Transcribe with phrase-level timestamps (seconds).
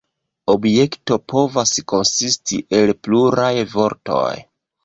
[0.53, 4.29] Objekto povas konsisti el pluraj vortoj.